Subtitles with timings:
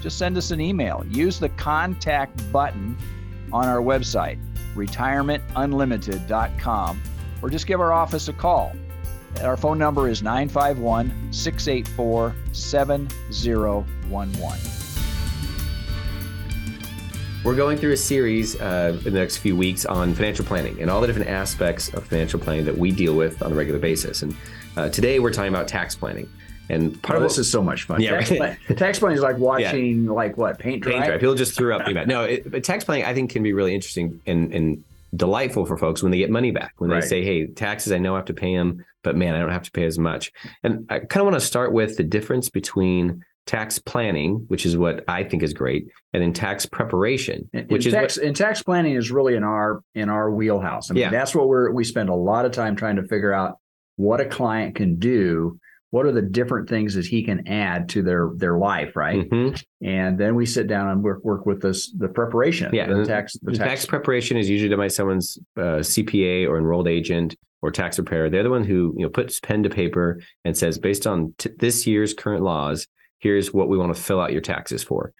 [0.00, 1.04] just send us an email.
[1.08, 2.98] Use the contact button
[3.52, 4.38] on our website,
[4.74, 7.02] retirementunlimited.com,
[7.42, 8.72] or just give our office a call.
[9.42, 14.70] Our phone number is 951 684 7011.
[17.44, 20.90] We're going through a series uh, in the next few weeks on financial planning and
[20.90, 24.22] all the different aspects of financial planning that we deal with on a regular basis.
[24.22, 24.36] And
[24.76, 26.28] uh, today we're talking about tax planning.
[26.68, 28.00] And part oh, of this is so much fun.
[28.00, 28.58] Yeah, tax, right.
[28.76, 30.10] tax planning is like watching yeah.
[30.10, 30.92] like what paint dry.
[30.92, 31.18] Paint dry.
[31.18, 31.86] People just threw up.
[32.06, 35.76] no, it, but tax planning I think can be really interesting and, and delightful for
[35.76, 36.74] folks when they get money back.
[36.78, 39.40] When they say, "Hey, taxes, I know I have to pay them, but man, I
[39.40, 40.32] don't have to pay as much."
[40.62, 44.76] And I kind of want to start with the difference between tax planning, which is
[44.76, 48.62] what I think is great, and then tax preparation, which is tax, what, and tax
[48.62, 50.90] planning is really in our in our wheelhouse.
[50.90, 51.10] I mean, yeah.
[51.10, 53.58] that's what we're we spend a lot of time trying to figure out
[53.96, 55.58] what a client can do
[55.90, 59.28] what are the different things that he can add to their their life, right?
[59.30, 59.86] Mm-hmm.
[59.86, 62.74] And then we sit down and work work with this the preparation.
[62.74, 63.70] Yeah, the tax the, the tax.
[63.70, 63.86] tax.
[63.86, 68.28] preparation is usually done by someone's uh, CPA or enrolled agent or tax preparer.
[68.28, 71.50] They're the one who you know puts pen to paper and says, based on t-
[71.58, 75.12] this year's current laws, here's what we want to fill out your taxes for.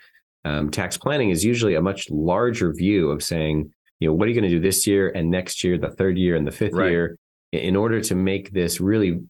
[0.44, 4.28] Um, tax planning is usually a much larger view of saying, you know, what are
[4.28, 6.74] you going to do this year and next year, the third year and the fifth
[6.74, 6.90] right.
[6.90, 7.18] year,
[7.52, 9.20] in order to make this really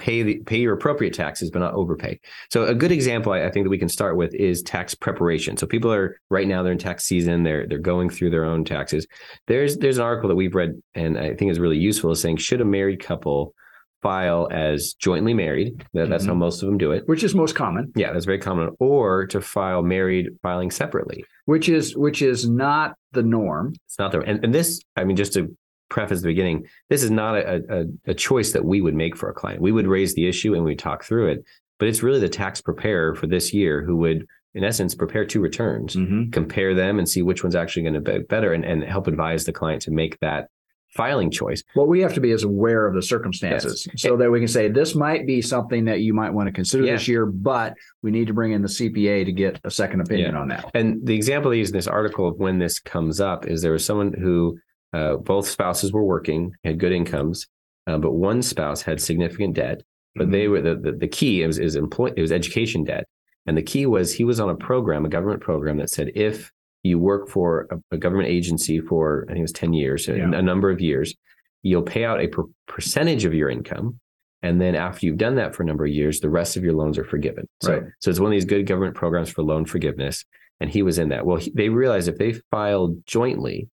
[0.00, 2.18] pay the pay your appropriate taxes, but not overpay.
[2.50, 5.58] So a good example I, I, think that we can start with is tax preparation.
[5.58, 8.64] So people are right now they're in tax season, they're they're going through their own
[8.64, 9.06] taxes.
[9.46, 12.38] There's there's an article that we've read and I think is really useful is saying
[12.38, 13.54] should a married couple
[14.02, 15.84] file as jointly married.
[15.92, 16.30] That, that's mm-hmm.
[16.30, 17.06] how most of them do it.
[17.06, 17.92] Which is most common.
[17.94, 18.70] Yeah, that's very common.
[18.80, 21.24] Or to file married filing separately.
[21.44, 23.74] Which is which is not the norm.
[23.86, 25.54] It's not the and, and this, I mean, just to
[25.90, 29.28] preface the beginning, this is not a, a, a, choice that we would make for
[29.28, 29.60] a client.
[29.60, 31.44] We would raise the issue and we talk through it,
[31.78, 35.40] but it's really the tax preparer for this year who would, in essence, prepare two
[35.40, 36.30] returns, mm-hmm.
[36.30, 39.44] compare them and see which one's actually going to be better and, and help advise
[39.44, 40.48] the client to make that
[40.90, 41.62] filing choice.
[41.74, 44.02] What we have to be is aware of the circumstances yes.
[44.02, 46.84] so that we can say this might be something that you might want to consider
[46.84, 46.92] yeah.
[46.94, 50.34] this year, but we need to bring in the CPA to get a second opinion
[50.34, 50.40] yeah.
[50.40, 50.70] on that.
[50.74, 53.72] And the example they use in this article of when this comes up is there
[53.72, 54.58] was someone who
[54.92, 57.46] uh, both spouses were working, had good incomes,
[57.86, 59.82] uh, but one spouse had significant debt.
[60.14, 60.32] But mm-hmm.
[60.32, 63.06] they were the, the, the key is is employ it was education debt,
[63.46, 66.50] and the key was he was on a program, a government program that said if
[66.82, 70.14] you work for a, a government agency for I think it was ten years, yeah.
[70.14, 71.14] a, a, number of years,
[71.62, 74.00] you'll pay out a per- percentage of your income,
[74.42, 76.72] and then after you've done that for a number of years, the rest of your
[76.72, 77.46] loans are forgiven.
[77.62, 77.82] So right.
[78.00, 80.24] so it's one of these good government programs for loan forgiveness,
[80.58, 81.24] and he was in that.
[81.24, 83.68] Well, he, they realized if they filed jointly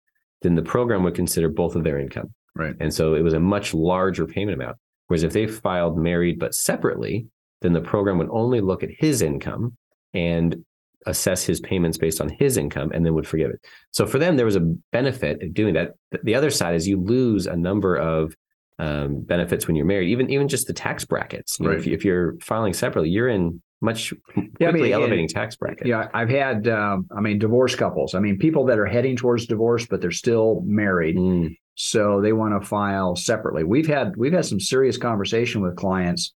[0.46, 2.32] then the program would consider both of their income.
[2.54, 2.74] Right.
[2.80, 4.76] And so it was a much larger payment amount.
[5.08, 7.26] Whereas if they filed married but separately,
[7.60, 9.76] then the program would only look at his income
[10.14, 10.64] and
[11.06, 13.60] assess his payments based on his income and then would forgive it.
[13.92, 15.92] So for them, there was a benefit of doing that.
[16.22, 18.34] The other side is you lose a number of
[18.78, 21.58] um, benefits when you're married, even even just the tax brackets.
[21.58, 21.74] You right.
[21.74, 25.56] Know, if, if, you're filing separately, you're in much quickly yeah, I mean, elevating tax
[25.56, 25.86] bracket.
[25.86, 28.14] Yeah, I've had, um, I mean, divorce couples.
[28.14, 31.56] I mean, people that are heading towards divorce, but they're still married, mm.
[31.76, 33.64] so they want to file separately.
[33.64, 36.34] We've had we've had some serious conversation with clients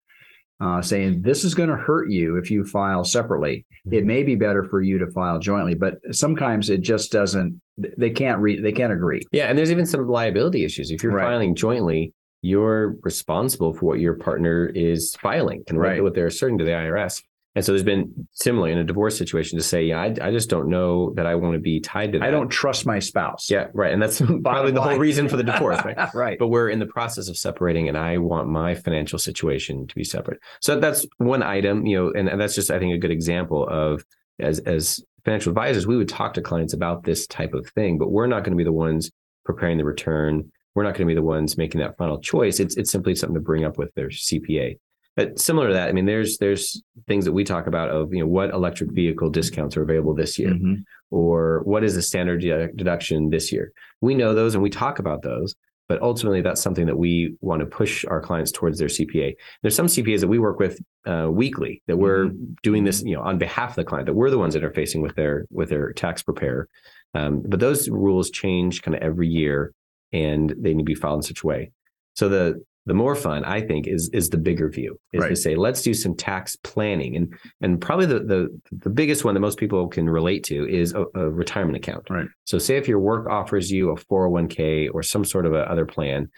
[0.61, 3.67] uh, saying this is going to hurt you if you file separately.
[3.89, 3.95] Mm.
[3.95, 7.61] It may be better for you to file jointly, but sometimes it just doesn't.
[7.77, 8.63] They can't read.
[8.65, 9.23] They can't agree.
[9.33, 11.25] Yeah, and there's even some liability issues if you're right.
[11.25, 12.13] filing jointly.
[12.43, 16.03] You're responsible for what your partner is filing and right.
[16.03, 17.23] what they're asserting to the IRS.
[17.57, 20.49] And so there's been similarly in a divorce situation to say, yeah, I, I just
[20.49, 22.29] don't know that I want to be tied to that.
[22.29, 23.51] I don't trust my spouse.
[23.51, 23.93] Yeah, right.
[23.93, 25.97] And that's probably the whole reason for the divorce, right?
[26.15, 26.39] right.
[26.39, 30.05] But we're in the process of separating and I want my financial situation to be
[30.05, 30.39] separate.
[30.61, 33.67] So that's one item, you know, and, and that's just, I think, a good example
[33.69, 34.05] of
[34.39, 38.13] as, as financial advisors, we would talk to clients about this type of thing, but
[38.13, 39.11] we're not going to be the ones
[39.45, 40.51] preparing the return.
[40.77, 42.61] We're not going to be the ones making that final choice.
[42.61, 44.79] It's, it's simply something to bring up with their CPA.
[45.17, 48.21] But similar to that, I mean, there's there's things that we talk about of you
[48.21, 50.75] know what electric vehicle discounts are available this year, mm-hmm.
[51.11, 52.41] or what is the standard
[52.77, 53.73] deduction this year.
[54.01, 55.55] We know those and we talk about those,
[55.91, 59.35] But ultimately, that's something that we want to push our clients towards their CPA.
[59.61, 62.53] There's some CPAs that we work with uh, weekly that we're mm-hmm.
[62.63, 64.07] doing this, you know, on behalf of the client.
[64.07, 66.69] That we're the ones interfacing with their with their tax preparer.
[67.15, 69.75] Um, but those rules change kind of every year,
[70.13, 71.73] and they need to be filed in such a way.
[72.15, 74.99] So the the more fun, I think, is is the bigger view.
[75.13, 75.29] Is right.
[75.29, 79.35] to say, let's do some tax planning, and and probably the the the biggest one
[79.35, 82.11] that most people can relate to is a, a retirement account.
[82.11, 82.27] Right.
[82.47, 85.25] So, say if your work offers you a four hundred oh one k or some
[85.25, 86.29] sort of a other plan,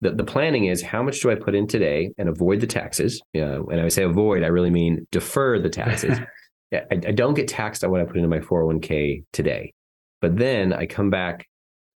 [0.00, 3.20] the, the planning is how much do I put in today and avoid the taxes?
[3.34, 6.18] Yeah, when I say avoid, I really mean defer the taxes.
[6.72, 9.74] I, I don't get taxed on what I put into my 401k today.
[10.22, 11.46] But then I come back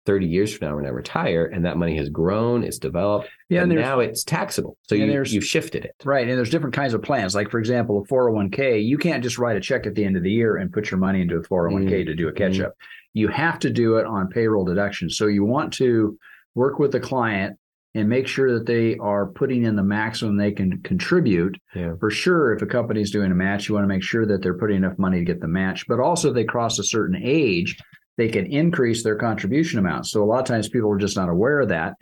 [0.05, 3.61] 30 years from now when I retire and that money has grown, it's developed, yeah,
[3.61, 4.77] and, and now it's taxable.
[4.87, 5.95] So you, you've shifted it.
[6.03, 6.27] Right.
[6.27, 7.35] And there's different kinds of plans.
[7.35, 10.23] Like, for example, a 401k, you can't just write a check at the end of
[10.23, 12.05] the year and put your money into a 401k mm.
[12.07, 12.71] to do a catch up.
[12.71, 12.85] Mm.
[13.13, 15.09] You have to do it on payroll deduction.
[15.09, 16.17] So you want to
[16.55, 17.57] work with the client
[17.93, 21.57] and make sure that they are putting in the maximum they can contribute.
[21.75, 21.93] Yeah.
[21.99, 24.41] For sure, if a company is doing a match, you want to make sure that
[24.41, 25.85] they're putting enough money to get the match.
[25.87, 27.77] But also, if they cross a certain age,
[28.17, 30.07] they can increase their contribution amount.
[30.07, 31.95] So a lot of times people are just not aware of that.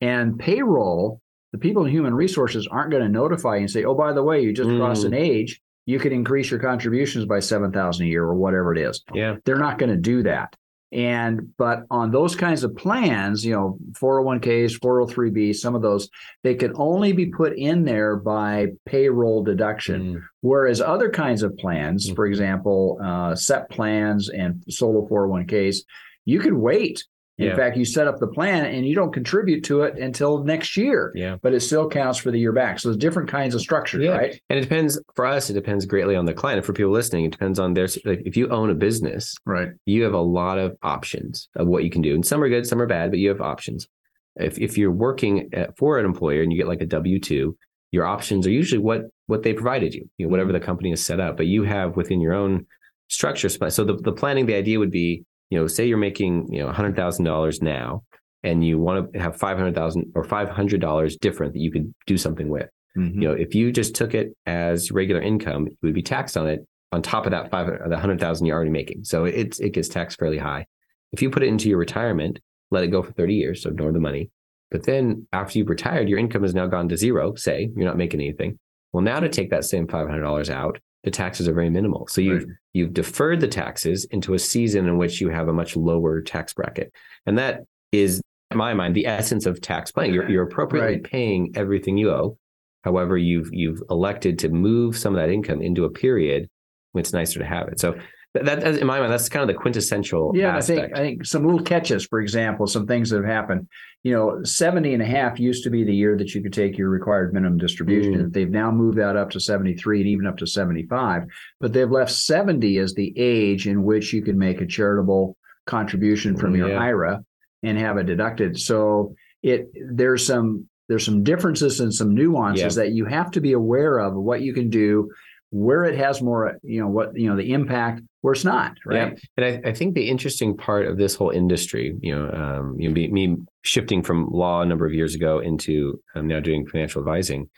[0.00, 1.20] And payroll,
[1.52, 4.22] the people in human resources aren't going to notify you and say, "Oh, by the
[4.22, 4.78] way, you just mm.
[4.78, 5.60] crossed an age.
[5.86, 9.36] You can increase your contributions by seven thousand a year or whatever it is." Yeah,
[9.44, 10.54] they're not going to do that.
[10.94, 16.08] And but on those kinds of plans, you know, 401ks, 403b, some of those,
[16.44, 20.14] they can only be put in there by payroll deduction.
[20.14, 20.22] Mm.
[20.40, 22.14] Whereas other kinds of plans, mm.
[22.14, 25.78] for example, uh, SEP plans and solo 401ks,
[26.26, 27.04] you can wait
[27.36, 27.56] in yeah.
[27.56, 31.12] fact, you set up the plan and you don't contribute to it until next year.
[31.16, 31.36] Yeah.
[31.42, 32.78] But it still counts for the year back.
[32.78, 34.12] So there's different kinds of structures, yeah.
[34.12, 34.40] right?
[34.48, 36.58] And it depends for us, it depends greatly on the client.
[36.58, 39.70] And for people listening, it depends on their like if you own a business, right,
[39.84, 42.14] you have a lot of options of what you can do.
[42.14, 43.88] And some are good, some are bad, but you have options.
[44.36, 47.56] If if you're working at, for an employer and you get like a W two,
[47.90, 50.60] your options are usually what what they provided you, you know, whatever mm-hmm.
[50.60, 51.36] the company has set up.
[51.36, 52.66] But you have within your own
[53.08, 53.48] structure.
[53.48, 56.72] So the, the planning, the idea would be you know, say you're making, you know,
[56.72, 58.02] $100,000 now
[58.42, 62.68] and you want to have 500,000 or $500 different that you could do something with.
[62.96, 63.22] Mm-hmm.
[63.22, 66.46] You know, if you just took it as regular income, you would be taxed on
[66.46, 69.04] it on top of that 500, the 100,000 you're already making.
[69.04, 70.66] So it's, it gets taxed fairly high.
[71.12, 72.38] If you put it into your retirement,
[72.70, 74.30] let it go for 30 years, so ignore the money.
[74.70, 77.96] But then after you've retired, your income has now gone to zero, say you're not
[77.96, 78.58] making anything.
[78.92, 82.06] Well, now to take that same $500 out, the taxes are very minimal.
[82.08, 82.56] So you've right.
[82.72, 86.52] you've deferred the taxes into a season in which you have a much lower tax
[86.54, 86.92] bracket,
[87.26, 88.20] and that is,
[88.50, 90.14] in my mind, the essence of tax planning.
[90.14, 91.04] You're, you're appropriately right.
[91.04, 92.38] paying everything you owe.
[92.82, 96.48] However, you've you've elected to move some of that income into a period
[96.92, 97.80] when it's nicer to have it.
[97.80, 97.94] So
[98.34, 100.32] that, in my mind, that's kind of the quintessential.
[100.34, 100.78] Yeah, aspect.
[100.78, 103.68] I think I think some little catches, for example, some things that have happened.
[104.02, 106.76] You know, 70 and a half used to be the year that you could take
[106.76, 108.14] your required minimum distribution.
[108.14, 108.32] Mm.
[108.32, 111.24] They've now moved that up to 73 and even up to 75.
[111.60, 116.36] But they've left 70 as the age in which you can make a charitable contribution
[116.36, 117.24] from your IRA
[117.62, 118.58] and have it deducted.
[118.58, 122.82] So it there's some there's some differences and some nuances yeah.
[122.82, 125.10] that you have to be aware of what you can do
[125.54, 129.12] where it has more, you know, what, you know, the impact where it's not, right?
[129.12, 129.18] Yeah.
[129.36, 132.88] And I, I think the interesting part of this whole industry, you know, um, you
[132.88, 136.66] know, me, me shifting from law a number of years ago into um, now doing
[136.66, 137.48] financial advising,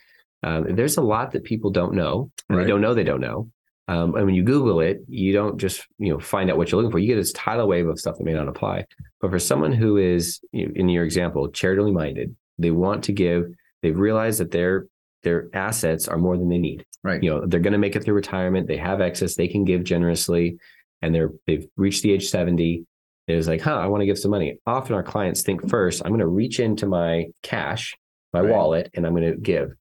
[0.43, 2.31] um, there's a lot that people don't know.
[2.51, 2.65] Right.
[2.65, 3.49] They don't know they don't know.
[3.89, 6.83] Um, and when you Google it, you don't just you know find out what you're
[6.83, 6.99] looking for.
[6.99, 8.85] You get this tidal wave of stuff that may not apply.
[9.23, 13.13] But for someone who is, you know, in your example, charitably minded, they want to
[13.13, 13.45] give.
[13.83, 14.87] They've realized that their
[15.27, 16.87] their assets are more than they need.
[17.03, 17.21] Right.
[17.21, 18.69] You know, they're going to make it through retirement.
[18.69, 19.35] They have excess.
[19.35, 20.59] They can give generously,
[21.03, 22.87] and they're they've reached the age seventy.
[23.27, 24.61] It's like, huh, I want to give some money.
[24.67, 27.97] Often our clients think first, I'm going to reach into my cash,
[28.33, 28.53] my right.
[28.53, 29.73] wallet, and I'm going to give.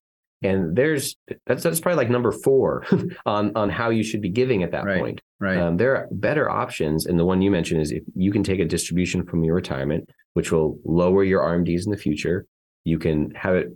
[0.41, 2.83] And there's that's that's probably like number four
[3.27, 4.99] on on how you should be giving at that right.
[4.99, 5.21] point.
[5.39, 5.59] Right.
[5.59, 8.59] Um, there are better options, and the one you mentioned is if you can take
[8.59, 12.47] a distribution from your retirement, which will lower your RMDs in the future.
[12.83, 13.75] You can have it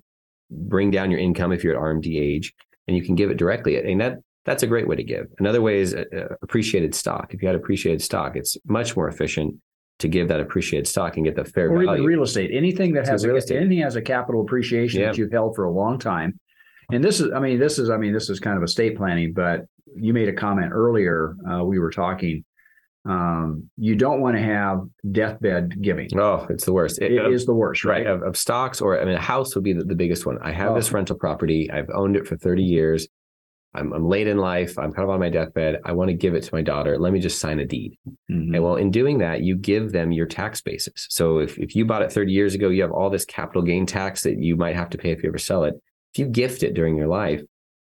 [0.50, 2.54] bring down your income if you're at RMD age,
[2.88, 3.78] and you can give it directly.
[3.78, 5.28] And that that's a great way to give.
[5.38, 7.34] Another way is uh, uh, appreciated stock.
[7.34, 9.56] If you had appreciated stock, it's much more efficient
[10.00, 11.92] to give that appreciated stock and get the fair or value.
[11.94, 12.52] even real estate.
[12.54, 15.08] Anything that has a, anything has a capital appreciation yeah.
[15.08, 16.40] that you've held for a long time.
[16.92, 19.34] And this is, I mean, this is, I mean, this is kind of estate planning.
[19.34, 19.66] But
[19.96, 21.36] you made a comment earlier.
[21.50, 22.44] Uh, we were talking.
[23.06, 26.10] Um, you don't want to have deathbed giving.
[26.20, 27.02] Oh, it's the worst.
[27.02, 28.06] It, it is the worst, right?
[28.06, 28.08] right.
[28.08, 30.38] Of, of, stocks, or I mean, a house would be the, the biggest one.
[30.42, 30.76] I have oh.
[30.76, 31.72] this rental property.
[31.72, 33.08] I've owned it for thirty years
[33.74, 34.78] I'm, I'm late in life.
[34.80, 35.80] I'm kind of on my deathbed.
[35.86, 36.98] I want to give it to my daughter.
[36.98, 37.98] Let me just sign a deed.
[38.30, 38.56] Mhm.
[38.56, 41.06] And well, in doing that, you give them your tax basis.
[41.10, 43.86] So if, if you bought it 30 years ago, you have all this capital gain
[43.86, 45.76] tax that you might have to pay if you ever sell it.
[46.14, 47.42] If you gift it during your life,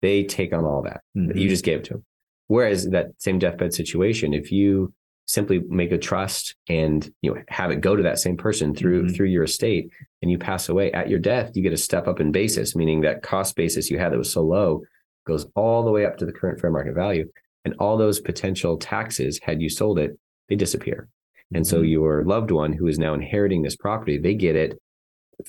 [0.02, 1.02] they take on all that.
[1.16, 1.40] Mhm.
[1.40, 2.06] You just gave it to them.
[2.48, 4.94] Whereas that same deathbed situation, if you
[5.30, 9.04] simply make a trust and you know have it go to that same person through
[9.04, 9.16] Mhm.
[9.16, 9.92] through your estate
[10.24, 13.02] and you pass away at your death, you get a step up in basis, meaning
[13.02, 14.82] that cost basis you had that was so low
[15.28, 17.30] goes all the way up to the current fair market value.
[17.64, 20.18] And all those potential taxes, had you sold it,
[20.50, 21.08] they disappear.
[21.54, 21.90] And so Mhm.
[21.92, 24.80] your loved one who is now inheriting this property, they get it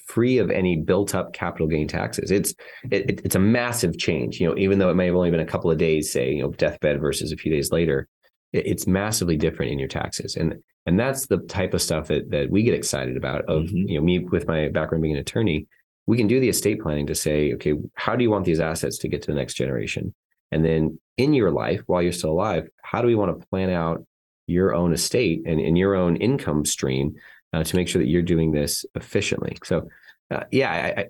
[0.06, 2.30] free of any built up capital gain taxes.
[2.30, 2.54] It's
[2.90, 4.40] it, it- it's a massive change.
[4.40, 6.42] You know, even though it may have only been a couple of days, say, you
[6.42, 8.06] know, deathbed versus a few days later,
[8.52, 10.36] it's massively different in your taxes.
[10.36, 13.44] And and that's the type of stuff that that we get excited about.
[13.44, 13.88] Of Mhm.
[13.88, 15.66] you know, me with my background being an attorney,
[16.06, 18.98] we can do the estate planning to say, okay, how do you want these assets
[18.98, 20.14] to get to the next generation?
[20.50, 23.70] And then in your life, while you're still alive, how do we want to plan
[23.70, 24.04] out
[24.46, 27.14] your own estate and, and your own income stream
[27.52, 29.56] uh, to make sure that you're doing this efficiently?
[29.62, 29.88] So,
[30.32, 31.06] uh, yeah, I, I,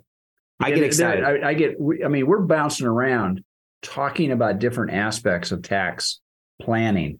[0.59, 1.23] I Yeah, get excited.
[1.23, 1.77] I, I get.
[2.05, 3.43] I mean, we're bouncing around
[3.81, 6.19] talking about different aspects of tax
[6.61, 7.19] planning,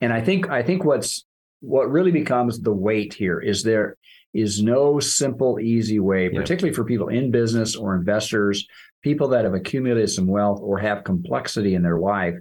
[0.00, 1.24] and I think I think what's
[1.60, 3.96] what really becomes the weight here is there
[4.32, 6.40] is no simple, easy way, Yeah.
[6.40, 8.66] particularly for people in business or investors,
[9.02, 12.34] people that have accumulated some wealth or have complexity in their life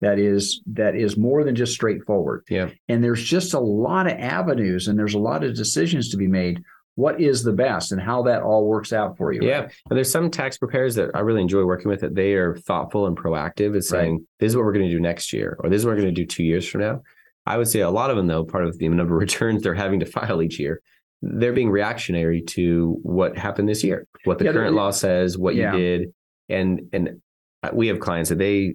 [0.00, 2.42] that is that is more than just straightforward.
[2.48, 2.70] Yeah.
[2.88, 6.26] And there's just a lot of avenues and there's a lot of decisions to be
[6.26, 6.62] made.
[6.96, 9.40] What is the best and how that all works out for you?
[9.42, 9.62] Yeah.
[9.62, 13.06] And there's some tax preparers that I really enjoy working with that they are thoughtful
[13.06, 15.78] and proactive at saying, this is what we're going to do next year, or this
[15.78, 17.02] is what we're going to do two years from now.
[17.46, 19.74] I would say a lot of them, though, part of the number of returns they're
[19.74, 20.80] having to file each year,
[21.20, 25.54] they're being reactionary to what happened this year, what the Yeah, current law says, what
[25.54, 25.74] Yeah.
[25.74, 26.14] you did.
[26.48, 27.20] And and
[27.62, 28.74] uh, we have clients that they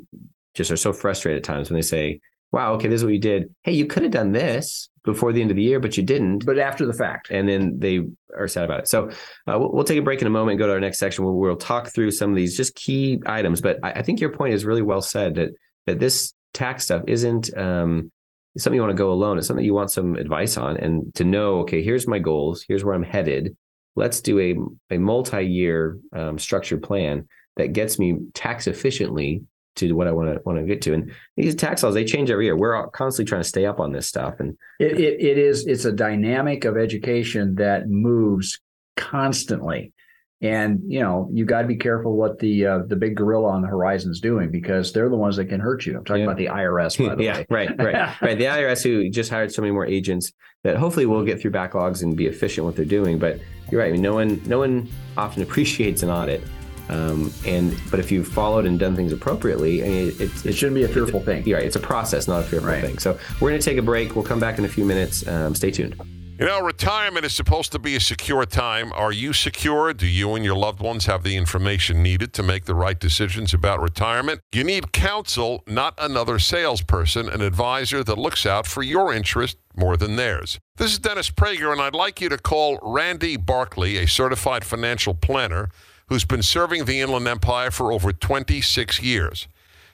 [0.55, 2.19] just are so frustrated at times when they say,
[2.51, 3.53] wow, okay, this is what you did.
[3.63, 6.45] Hey, you could have done this before the end of the year, but you didn't
[6.45, 7.29] But after the fact.
[7.31, 8.01] and then they
[8.37, 8.87] are sad about it.
[8.87, 9.09] So
[9.47, 11.23] uh, we'll, we'll take a break in a moment and go to our next section
[11.25, 13.61] where we'll talk through some of these just key items.
[13.61, 15.49] But I, I think your point is really well said that
[15.87, 18.11] that this tax stuff isn't um,
[18.57, 19.37] something you want to go alone.
[19.37, 21.59] It's something you want some advice on and to know.
[21.59, 22.65] Okay, here's my goals.
[22.67, 23.55] Here's where I'm headed.
[23.95, 27.27] Let's do a a multi-year um, structured plan
[27.57, 29.43] that gets me tax efficiently
[29.87, 30.93] to what I want to want to get to.
[30.93, 32.57] And these tax laws they change every year.
[32.57, 34.35] We're constantly trying to stay up on this stuff.
[34.39, 38.59] And It, it, it is it's a dynamic of education that moves
[38.97, 39.93] constantly.
[40.41, 43.61] And you know, you got to be careful what the uh, the big gorilla on
[43.61, 45.97] the horizon is doing because they're the ones that can hurt you.
[45.97, 46.27] I'm talking Yeah.
[46.27, 47.45] about the IRS, by the yeah, way.
[47.49, 48.37] right, right, right.
[48.37, 50.31] The IRS who just hired so many more agents
[50.63, 53.19] that hopefully will get through backlogs and be efficient what they're doing.
[53.19, 53.89] But you're right.
[53.89, 56.41] I mean, no one, no one often appreciates an audit.
[56.89, 60.53] Um, and but if you've followed and done things appropriately, I mean, it, it's It
[60.53, 61.45] shouldn't be a fearful thing.
[61.45, 61.65] you're right.
[61.67, 62.83] It's a process, not a fearful Right.
[62.83, 62.97] thing.
[62.97, 64.15] So we're going to take a break.
[64.15, 65.27] We'll come back in a few minutes.
[65.27, 65.95] Um, stay tuned.
[66.39, 68.93] You know, retirement is supposed to be a secure time.
[68.93, 69.93] Are you secure?
[69.93, 73.53] Do you and your loved ones have the information needed to make the right decisions
[73.53, 74.39] about retirement?
[74.53, 79.97] You need counsel, not another salesperson, an advisor that looks out for your interest more
[79.97, 80.59] than theirs.
[80.77, 85.13] This is Dennis Prager, and I'd like you to call Randy Barkley, a certified financial
[85.13, 85.67] planner
[86.09, 89.47] who's been serving the Inland Empire for over 26 years.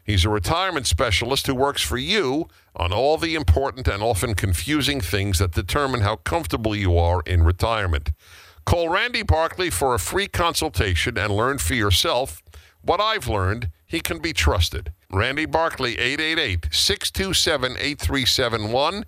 [0.03, 5.01] He's a retirement specialist who works for you on all the important and often confusing
[5.01, 8.11] things that determine how comfortable you are in retirement.
[8.65, 12.43] Call Randy Barkley for a free consultation and learn for yourself
[12.81, 13.69] what I've learned.
[13.85, 14.91] He can be trusted.
[15.11, 19.05] Randy Barkley, 888 627 8371.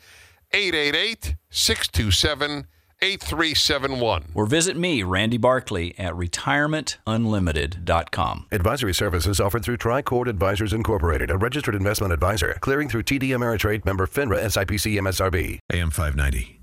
[0.52, 2.68] 888 627
[3.02, 4.32] 8371.
[4.34, 8.48] Or visit me, Randy Barkley, at retirementunlimited.com.
[8.52, 13.86] Advisory services offered through Tricord Advisors Incorporated, a registered investment advisor, clearing through TD Ameritrade
[13.86, 15.60] member FINRA SIPC MSRB.
[15.72, 16.60] AM 590.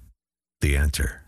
[0.60, 1.22] The answer.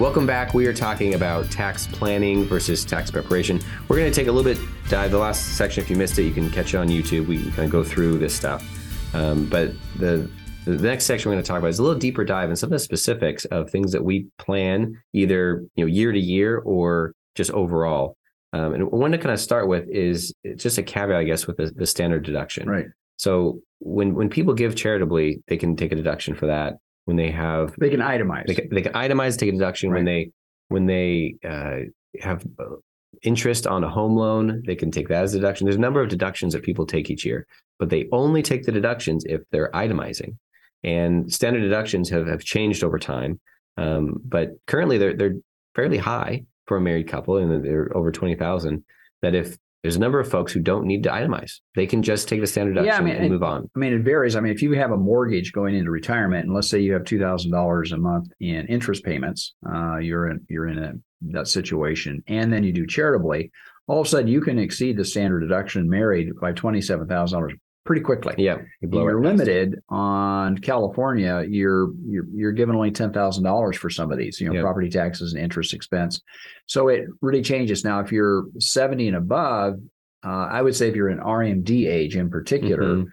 [0.00, 0.54] Welcome back.
[0.54, 3.60] We are talking about tax planning versus tax preparation.
[3.88, 5.12] We're going to take a little bit dive.
[5.12, 7.28] The last section, if you missed it, you can catch it on YouTube.
[7.28, 8.66] We can kind of go through this stuff.
[9.14, 10.28] Um, but the
[10.64, 12.68] the next section we're going to talk about is a little deeper dive in some
[12.68, 17.14] of the specifics of things that we plan either you know year to year or
[17.34, 18.16] just overall.
[18.52, 21.56] Um, and one to kind of start with is just a caveat, I guess, with
[21.56, 22.68] the, the standard deduction.
[22.68, 22.86] Right.
[23.16, 26.74] So when when people give charitably, they can take a deduction for that.
[27.06, 28.46] When they have They can itemize.
[28.46, 30.30] they can, they can itemize, take a deduction when they
[30.68, 31.80] when they uh,
[32.20, 32.76] have uh,
[33.22, 34.62] interest on a home loan.
[34.66, 35.66] They can take that as a deduction.
[35.66, 37.46] There's a number of deductions that people take each year,
[37.78, 40.36] but they only take the deductions if they're itemizing.
[40.84, 43.40] And standard deductions have, have changed over time,
[43.76, 45.36] um, but currently they're they're
[45.74, 48.84] fairly high for a married couple, and they're over twenty thousand.
[49.22, 51.60] That if there's a number of folks who don't need to itemize.
[51.74, 53.70] They can just take the standard deduction Yeah, I mean, and it- move on.
[53.76, 54.34] I mean, it varies.
[54.34, 57.04] I mean, if you have a mortgage going into retirement, and let's say you have
[57.04, 60.92] two thousand dollars a month in interest payments, uh, you're in you're in a,
[61.32, 63.50] that situation, and then you do charitably,
[63.86, 67.38] all of a sudden you can exceed the standard deduction married by twenty seven thousand
[67.38, 68.34] dollars pretty quickly.
[68.38, 71.44] Yeah, you blow you're right past limited on California.
[71.48, 74.62] You're you're you're given only ten thousand dollars for some of these, you know, Yeah.
[74.62, 76.22] property taxes and interest expense.
[76.66, 77.84] So it really changes.
[77.84, 79.80] Now, if you're seventy and above,
[80.24, 83.06] uh, I would say if you're in RMD age in particular, Mhm.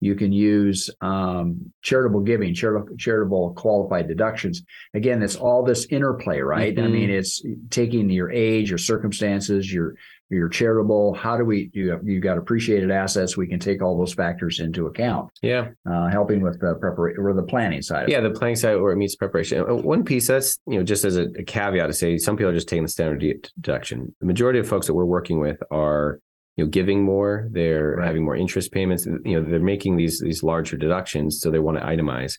[0.00, 4.62] you can use um, charitable giving, charitable, charitable qualified deductions.
[4.92, 6.76] Again, it's all this interplay, right?
[6.78, 6.92] I Mhm.
[6.92, 9.94] mean, it's taking your age, your circumstances, your
[10.28, 11.14] your charitable.
[11.14, 13.36] How do we you you got appreciated assets?
[13.36, 17.32] We can take all those factors into account, Yeah, uh, helping with the preparation or
[17.34, 18.08] the planning side.
[18.08, 19.60] Yeah, the planning side where it meets preparation.
[19.60, 22.50] Uh, One piece that's you know just as a, a caveat to say, some people
[22.50, 24.14] are just taking the standard de- deduction.
[24.20, 26.18] The majority of folks that we're working with are
[26.56, 28.06] you know giving more, they're Right.
[28.06, 29.06] having more interest payments.
[29.06, 32.38] You know, they're making these these larger deductions, so they want to itemize.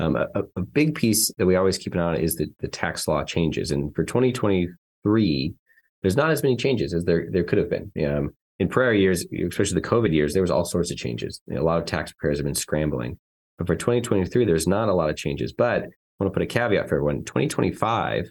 [0.00, 2.46] Um, a, a- a big piece that we always keep an eye on is the,
[2.60, 5.54] the tax law changes, and for 2023,
[6.02, 7.90] there's not as many changes as there there could have been.
[8.06, 11.40] Um, in prior years, especially the COVID years, there was all sorts of changes.
[11.46, 13.18] You know, a lot of tax preparers have been scrambling.
[13.56, 15.52] But for 2023, there's not a lot of changes.
[15.52, 17.24] But I want to put a caveat for everyone.
[17.24, 18.30] 2025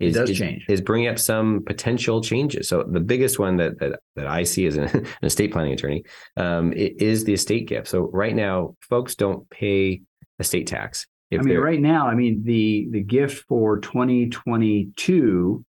[0.00, 0.64] is, does is, change.
[0.68, 2.68] is bringing up some potential changes.
[2.68, 6.04] So the biggest one that that, that I see as an, an estate planning attorney
[6.36, 7.88] um, is the estate gift.
[7.88, 10.02] So right now, folks don't pay
[10.38, 11.06] estate tax.
[11.30, 15.64] If I mean, right now, I mean the the gift for 2022.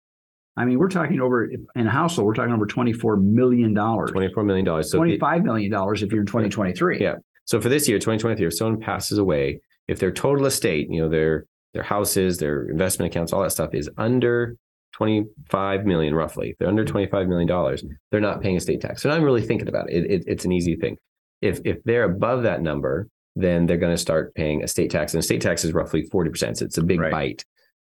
[0.56, 4.10] I mean, we're talking over in a household, we're talking over 24 million dollars.
[4.12, 4.82] $24 million.
[4.84, 7.00] So Twenty-five million dollars if you're in 2023.
[7.00, 7.16] Yeah.
[7.44, 11.08] So for this year, 2023, if someone passes away, if their total estate, you know,
[11.08, 14.56] their their houses, their investment accounts, all that stuff is under
[14.92, 19.02] 25 million roughly, if they're under 25 million dollars, they're not paying estate tax.
[19.02, 20.04] So I'm really thinking about it.
[20.04, 20.24] It, it.
[20.26, 20.96] It's an easy thing.
[21.42, 25.20] If if they're above that number, then they're going to start paying estate tax, and
[25.20, 26.58] estate tax is roughly 40 percent.
[26.58, 27.10] So it's a big Right.
[27.12, 27.44] bite.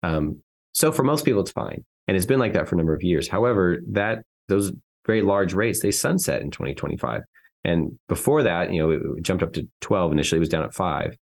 [0.03, 0.41] Um,
[0.73, 3.03] so for most people, it's fine, and it's been like that for a number of
[3.03, 3.29] years.
[3.29, 4.73] However, that those
[5.07, 7.23] very large rates they sunset in 2025.
[7.65, 10.75] And before that, you know, it jumped up to 12 initially, it was down at
[10.75, 11.17] five.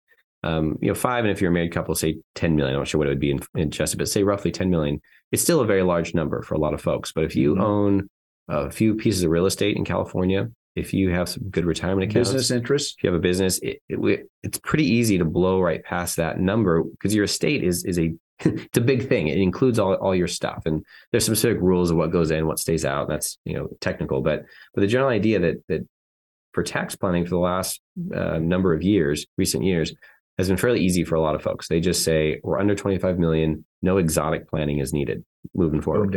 [0.43, 2.87] Um, you know, five, and if you're a married couple, say 10 million, I'm not
[2.89, 4.99] sure what it would be in, in Chester, but say roughly 10 million.
[5.31, 7.13] It's still a very large number for a lot of folks.
[7.13, 7.61] But if you Mhm.
[7.61, 8.09] own
[8.49, 12.31] a few pieces of real estate in California, if you have some good retirement accounts,
[12.33, 12.95] Business interests.
[12.97, 16.39] if you have a business, it, it, it's pretty easy to blow right past that
[16.41, 19.27] number because your estate is is a it's a big thing.
[19.27, 22.47] It includes all, all your stuff, and there's some specific rules of what goes in,
[22.47, 23.07] what stays out.
[23.07, 25.87] That's you know technical, but but the general idea that that
[26.53, 27.81] for tax planning for the last
[28.15, 29.93] uh, number of years, recent years,
[30.37, 31.67] has been fairly easy for a lot of folks.
[31.67, 36.11] They just say we're under 25 million, no exotic planning is needed moving forward.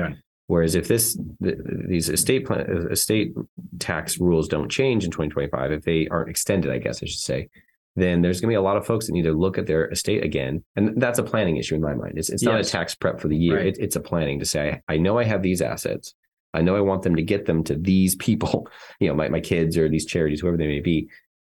[0.47, 3.35] Whereas if this th- these estate plan, estate
[3.79, 7.49] tax rules don't change in 2025, if they aren't extended, I guess I should say,
[7.97, 9.91] then there's going to be a lot of folks that need to look at their
[9.91, 12.15] estate again, and that's a planning issue in my mind.
[12.17, 13.57] It's it's not a tax prep for the year.
[13.57, 13.67] Right.
[13.67, 16.15] It, it's a planning to say I, I know I have these assets.
[16.55, 18.69] I know I want them to get them to these people,
[19.01, 21.09] you know, my, my kids or these charities, whoever they may be.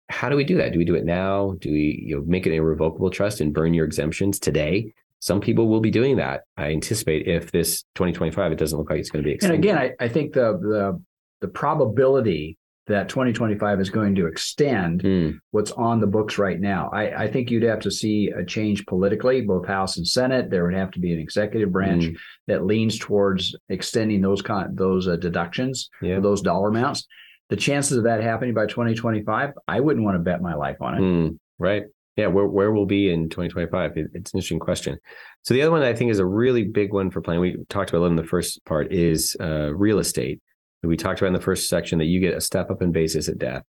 [0.10, 0.72] How do we do that?
[0.72, 1.56] Do we do it now?
[1.60, 4.94] Do we you know make it an irrevocable trust and burn your exemptions today?
[5.20, 6.42] Some people will be doing that.
[6.58, 9.78] I anticipate if this 2025, it doesn't look like it's going to be And again,
[9.78, 11.02] I, I think the the
[11.42, 16.90] the probability that 2025 is going to extend Mm, what's on the books right now.
[16.94, 20.50] I, I think you'd have to see a change politically, both House and Senate.
[20.50, 22.18] There would have to be an executive branch Mm.
[22.48, 26.20] that leans towards extending those con- those uh, deductions, yeah.
[26.20, 27.08] those dollar amounts.
[27.50, 30.96] The chances of that happening by 2025, I wouldn't want to bet my life on
[30.96, 31.02] it.
[31.02, 31.84] Mm, right.
[32.16, 32.28] Yeah.
[32.28, 33.98] Where where we'll be in 2025?
[33.98, 34.98] It, it's an interesting question.
[35.44, 37.42] So the other one I think is a really big one for planning.
[37.42, 40.40] We talked about it in the first part is uh, real estate.
[40.84, 43.28] We talked about in the first section that you get a step up in basis
[43.28, 43.64] at death.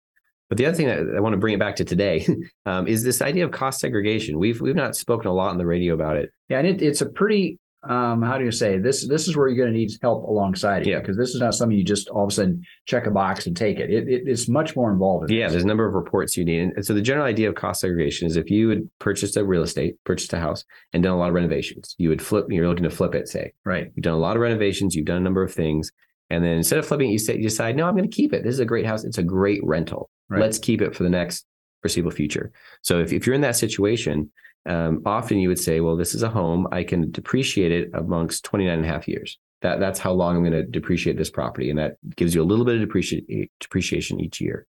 [0.49, 2.25] But the other thing that I want to bring it back to today
[2.65, 4.39] um, is this idea of cost segregation.
[4.39, 6.29] We've we've not spoken a lot on the radio about it.
[6.49, 9.07] Yeah, and it, it's a pretty um, how do you say this?
[9.07, 10.89] This is where you're going to need help alongside it.
[10.89, 10.99] Yeah.
[10.99, 13.55] because this is not something you just all of a sudden check a box and
[13.55, 13.89] take it.
[13.89, 15.29] It, it it's much more involved.
[15.29, 15.53] In Yeah, this.
[15.53, 16.59] there's a number of reports you need.
[16.75, 19.61] And so the general idea of cost segregation is if you had purchased a real
[19.63, 22.45] estate, purchased a house, and done a lot of renovations, you would flip.
[22.49, 23.53] You're looking to flip it, say.
[23.63, 23.91] right.
[23.95, 24.95] You've done a lot of renovations.
[24.95, 25.91] You've done a number of things.
[26.29, 28.33] And then instead of flipping, it, you, say, you decide, no, I'm going to keep
[28.33, 28.43] it.
[28.43, 29.03] This is a great house.
[29.03, 30.09] It's a great rental.
[30.29, 30.41] Right.
[30.41, 31.45] Let's keep it for the next
[31.81, 32.51] foreseeable future.
[32.81, 34.29] So if, if you're in that situation,
[34.65, 36.67] um, often you would say, well, this is a home.
[36.71, 39.39] I can depreciate it amongst 29 and a half years.
[39.61, 41.69] That, that's how long I'm going to depreciate this property.
[41.69, 44.67] And that gives you a little bit of depreci- depreciation each year.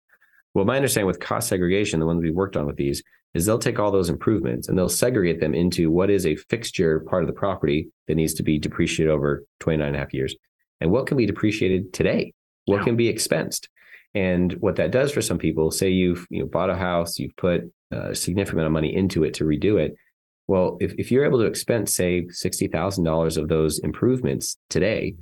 [0.54, 3.02] Well, my understanding with cost segregation, the ones we worked on with these,
[3.34, 7.00] is they'll take all those improvements and they'll segregate them into what is a fixture
[7.00, 10.34] part of the property that needs to be depreciated over 29 and a half years
[10.80, 12.32] and what can be depreciated today.
[12.66, 13.68] what can be expensed.
[14.14, 17.36] And what that does for some people, say you've you know, bought a house, you've
[17.36, 19.94] put a significant amount of money into it to redo it.
[20.48, 25.14] Well, if, if you're able to expense, say, $60,000 of those improvements today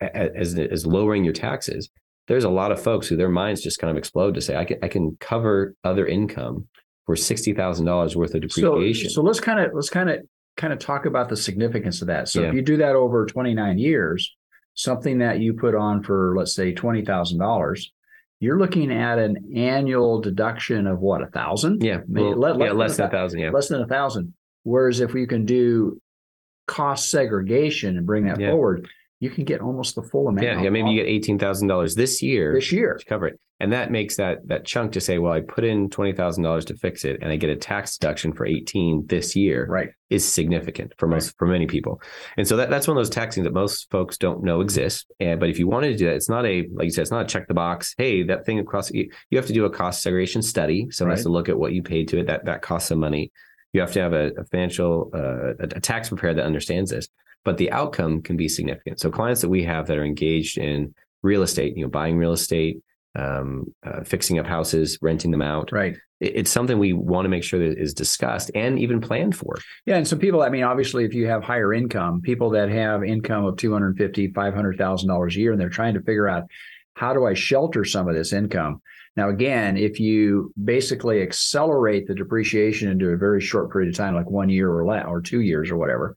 [0.00, 1.90] as, as lowering your taxes,
[2.28, 4.64] there's a lot of folks who their minds just kind of explode to say, I
[4.64, 6.66] can, I can cover other income
[7.06, 9.10] for $60,000 worth of So, depreciation.
[9.10, 10.20] so let's kind of let's kind of
[10.56, 12.28] kind of talk about the significance of that.
[12.28, 12.48] So Yeah.
[12.48, 14.34] if you do that over 29 years,
[14.80, 17.92] something that you put on for let's say twenty thousand dollars,
[18.38, 21.82] you're looking at an annual deduction of what a thousand?
[21.82, 23.40] yeah, well, le- yeah, less than a thousand.
[23.40, 23.50] Yeah.
[23.50, 24.32] less than a thousand.
[24.62, 26.00] Whereas if you can do
[26.66, 28.50] cost segregation and bring that Yeah.
[28.50, 30.46] forward, you can get almost the full amount.
[30.46, 30.70] Yeah, yeah.
[30.70, 32.96] Maybe you get eighteen thousand dollars this year this year.
[32.98, 35.88] to cover it, and that makes that that chunk to say, well, I put in
[35.88, 39.34] twenty thousand dollars to fix it, and I get a tax deduction for eighteen this
[39.34, 39.66] year.
[39.66, 39.88] Right.
[40.10, 42.02] is significant for most for many people,
[42.36, 45.06] and so that, that's one of those taxing that most folks don't know exists.
[45.18, 47.10] And but if you wanted to do that, it's not a like you said, it's
[47.10, 47.94] not a check the box.
[47.96, 50.88] Hey, that thing across you, you have to do a cost segregation study.
[50.90, 52.26] Someone has to look at what you paid to it.
[52.26, 53.32] That that costs some money.
[53.72, 57.08] You have to have a, a financial uh, a, a tax preparer that understands this.
[57.46, 58.98] But the outcome can be significant.
[58.98, 62.32] So clients that we have that are engaged in real estate, you know, buying real
[62.32, 62.82] estate,
[63.14, 65.70] um, uh, fixing up houses, renting them out.
[65.70, 65.96] Right.
[66.18, 69.54] It- It's something we want to make sure that is discussed and even planned for.
[69.86, 73.04] Yeah, and so people, I mean, obviously, if you have higher income, people that have
[73.04, 76.00] income of two hundred fifty, five hundred thousand dollars a year, and they're trying to
[76.02, 76.44] figure out
[76.94, 78.82] how do I shelter some of this income.
[79.16, 84.14] Now, again, if you basically accelerate the depreciation into a very short period of time,
[84.16, 86.16] like one year or less, or two years or whatever,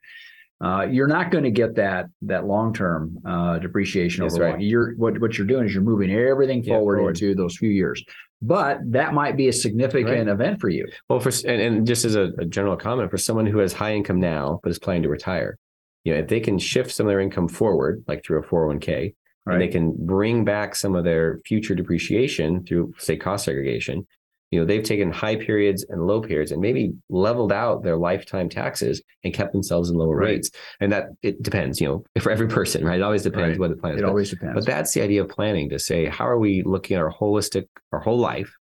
[0.61, 4.51] uh, you're not going to get that that long term uh, depreciation That's over right.
[4.51, 4.61] long.
[4.61, 7.09] You're what what you're doing is you're moving everything Yeah, forward, forward.
[7.21, 8.03] into those few years.
[8.41, 10.27] But that might be a significant Right.
[10.27, 10.87] event for you.
[11.09, 13.93] Well, for and, and just as a, a general comment, for someone who has high
[13.93, 15.57] income now but is planning to retire,
[16.03, 18.61] you know, if they can shift some of their income forward, like through a four
[18.61, 19.13] hundred one k,
[19.45, 24.05] and they can bring back some of their future depreciation through, say, cost segregation.
[24.51, 28.49] You know, they've taken high periods and low periods and maybe leveled out their lifetime
[28.49, 30.29] taxes and kept themselves in lower Right.
[30.29, 30.49] rates.
[30.79, 32.99] And that it depends, you know, for every person, right?
[32.99, 33.59] It always depends Right.
[33.59, 33.99] what the plan is.
[33.99, 34.55] It But- always depends.
[34.55, 37.65] but that's the idea of planning to say, how are we looking at our holistic,
[37.91, 38.55] our whole life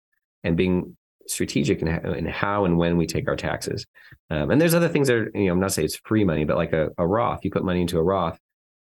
[0.42, 0.96] and being
[1.28, 3.84] strategic in, in how and when we take our taxes.
[4.30, 6.44] Um, and there's other things that are, you know, I'm not saying it's free money,
[6.44, 8.38] but like a, a Roth, you put money into a Roth.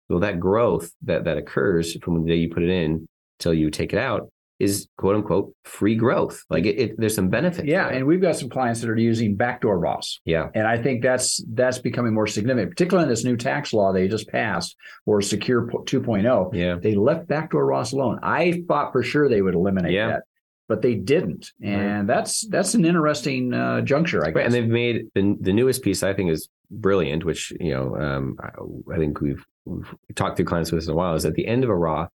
[0.08, 3.06] Well, that growth that, that occurs from the day you put it in
[3.38, 4.28] till you take it out
[4.62, 6.44] is quote unquote free growth.
[6.48, 7.66] Like it, it there's some benefit.
[7.66, 10.48] Yeah, and we've got some clients that are using backdoor Roths, yeah.
[10.54, 14.06] and I think that's that's becoming more significant, particularly in this new tax law they
[14.06, 16.54] just passed or Secure 2.0.
[16.54, 16.76] Yeah.
[16.80, 18.20] They left backdoor Roths alone.
[18.22, 20.06] I thought for sure they would eliminate Yeah.
[20.08, 20.22] that,
[20.68, 24.36] but they didn't, and that's that's an interesting uh, juncture, I guess.
[24.36, 27.96] Right, and they've made the the newest piece I think is brilliant, which you know
[27.96, 31.14] um, I, I think we've, we've talked to clients with this in a while.
[31.14, 32.10] Is at the end of a Roth,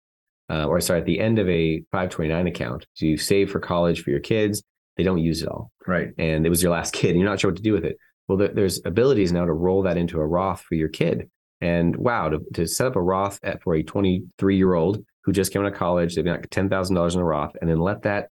[0.50, 4.02] uh, or sorry, at the end of a 529 account, so you save for college
[4.02, 4.62] for your kids,
[4.96, 7.40] they don't use it all, right, and it was your last kid, and you're not
[7.40, 7.96] sure what to do with it.
[8.28, 11.30] Well, there, there's abilities now to roll that into a Roth for your kid,
[11.60, 15.32] and wow, to, to set up a Roth at, for a 23 year old who
[15.32, 17.78] just came out of college, they've got ten thousand dollars in a Roth, and then
[17.80, 18.28] let that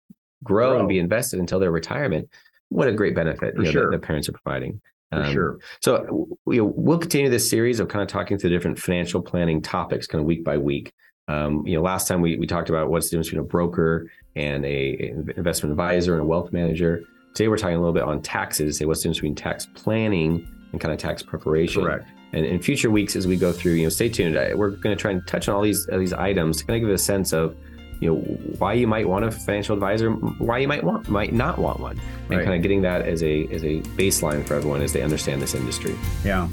[0.43, 0.79] grow, Grow.
[0.79, 2.29] and be invested until their retirement.
[2.69, 3.91] What a great benefit you know, sure.
[3.91, 4.79] that the parents are providing.
[5.11, 5.59] for Um, sure.
[5.81, 10.05] So we, we'll continue this series of kind of talking through different financial planning topics,
[10.07, 10.91] kind of week by week.
[11.29, 14.09] Um, you know, last time we, we talked about what's the difference between a broker
[14.35, 17.03] and a, a investment advisor and a wealth manager.
[17.35, 18.77] Today we're talking a little bit on taxes.
[18.77, 21.83] Say what's the difference between tax planning and kind of tax preparation.
[21.83, 22.09] Correct.
[22.33, 24.35] And in future weeks, as we go through, you know, stay tuned.
[24.57, 26.87] We're going to try and touch on all these all these items to kind of
[26.87, 27.55] give a sense of,
[27.99, 28.17] you know,
[28.57, 31.99] why you might want a financial advisor, why you might want might not want one,
[32.29, 32.43] and Right.
[32.45, 35.53] kind of getting that as a as a baseline for everyone as they understand this
[35.55, 35.95] industry.
[36.23, 36.47] Yeah.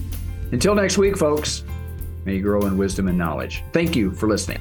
[0.52, 1.62] Until next week, folks.
[2.26, 3.62] May you grow in wisdom and knowledge.
[3.72, 4.60] Thank you for listening.